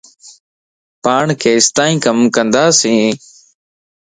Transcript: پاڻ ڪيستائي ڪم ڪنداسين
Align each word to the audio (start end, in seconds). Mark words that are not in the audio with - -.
پاڻ 1.03 1.25
ڪيستائي 1.43 1.93
ڪم 2.05 2.17
ڪنداسين 2.35 3.03